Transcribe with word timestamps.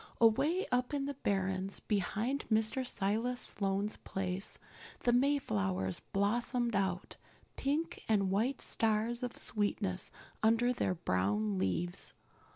Away 0.19 0.65
up 0.71 0.95
in 0.95 1.05
the 1.05 1.13
barrens, 1.13 1.79
behind 1.79 2.45
Mr. 2.51 2.87
Silas 2.87 3.39
Sloane's 3.39 3.97
place, 3.97 4.57
the 5.01 5.13
Mayflowers 5.13 5.99
blossomed 5.99 6.75
out, 6.75 7.17
pink 7.55 8.03
and 8.09 8.31
white 8.31 8.63
stars 8.63 9.21
of 9.21 9.37
sweetness 9.37 10.09
under 10.41 10.73
their 10.73 10.95
brown 10.95 11.59
leaves. 11.59 12.15